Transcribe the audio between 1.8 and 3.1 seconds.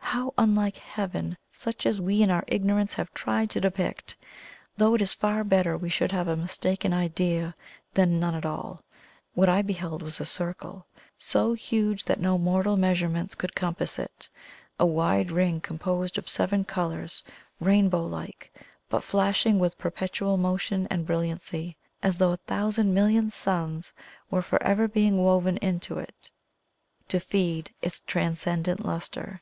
as we in our ignorance